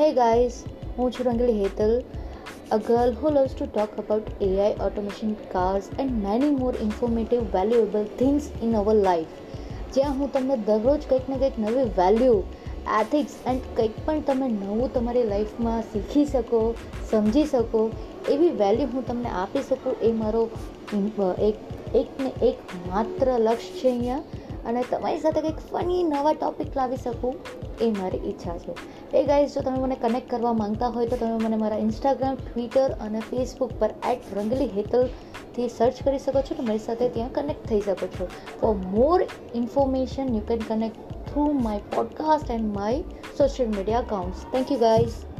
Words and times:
Hey 0.00 0.08
guys, 0.10 0.54
હું 0.96 1.10
છું 1.12 1.26
Rangli 1.26 1.52
Hetal. 1.62 1.92
A 2.72 2.76
girl 2.76 3.12
who 3.12 3.28
loves 3.28 3.52
to 3.58 3.66
talk 3.66 3.98
about 3.98 4.42
AI 4.42 4.72
automation 4.86 5.34
cars 5.52 5.88
and 5.98 6.16
many 6.24 6.50
more 6.50 6.72
informative 6.82 7.44
valuable 7.54 8.04
things 8.18 8.48
in 8.62 8.76
our 8.76 8.94
life 8.94 9.26
જ્યાં 9.94 10.16
હું 10.18 10.32
તમને 10.32 10.56
દરરોજ 10.56 11.06
કંઈક 11.08 11.28
ને 11.28 11.36
કંઈક 11.36 11.58
નવી 11.58 11.84
વેલ્યુ 11.98 12.42
એથિક્સ 13.00 13.36
એન્ડ 13.46 13.60
કંઈક 13.76 14.00
પણ 14.04 14.20
તમે 14.20 14.48
નવું 14.48 14.94
તમારી 14.94 15.22
લાઈફમાં 15.22 15.82
શીખી 15.82 16.24
શકો 16.24 16.74
સમજી 17.10 17.44
શકો 17.44 17.90
એવી 18.28 18.50
વેલ્યુ 18.50 18.88
હું 18.94 19.06
તમને 19.06 19.28
આપી 19.42 19.62
શકું 19.62 20.00
એ 20.00 20.12
મારો 20.12 20.48
એક 21.38 21.54
એક 21.94 22.08
ને 22.20 22.32
એક 22.42 22.58
માત્ર 22.88 23.32
લક્ષ્ય 23.38 23.78
છે 23.78 23.88
અહીંયા. 23.88 24.22
અને 24.66 24.82
તમારી 24.90 25.18
સાથે 25.18 25.40
કંઈક 25.40 25.56
ફની 25.72 26.02
નવા 26.02 26.32
ટોપિક 26.32 26.76
લાવી 26.76 26.96
શકું. 26.96 27.34
એ 27.80 27.90
મારી 27.90 28.18
ઈચ્છા 28.18 28.58
છે. 28.58 28.74
એ 29.16 29.24
ગાઈઝ 29.24 29.54
જો 29.54 29.60
તમે 29.60 29.78
મને 29.78 29.94
કનેક્ટ 29.94 30.30
કરવા 30.30 30.52
માંગતા 30.52 30.88
હોય 30.88 31.06
તો 31.06 31.16
તમે 31.16 31.44
મને 31.44 31.56
મારા 31.56 31.76
ઇન્સ્ટાગ્રામ 31.76 32.34
ટ્વિટર 32.34 32.90
અને 32.90 33.20
ફેસબુક 33.20 33.70
પર 33.78 33.90
એટ 34.10 34.38
રંગલી 34.38 34.66
હેતલથી 34.66 35.68
સર્ચ 35.68 36.02
કરી 36.04 36.18
શકો 36.18 36.40
છો 36.40 36.54
તો 36.54 36.62
મારી 36.62 36.78
સાથે 36.78 37.08
ત્યાં 37.08 37.32
કનેક્ટ 37.32 37.66
થઈ 37.66 37.80
શકો 37.80 38.06
છો. 38.06 38.28
For 38.60 38.74
more 38.74 39.26
information 39.54 40.34
you 40.34 40.40
can 40.48 40.58
connect 40.58 40.96
through 41.32 41.52
my 41.52 41.78
podcast 41.78 42.50
and 42.50 42.74
my 42.74 43.00
social 43.38 43.68
media 43.68 43.98
accounts 43.98 44.38
thank 44.52 44.72
you 44.72 44.78
guys 44.78 45.33